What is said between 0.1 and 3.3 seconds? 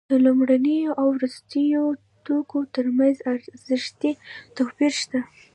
لومړنیو او وروستیو توکو ترمنځ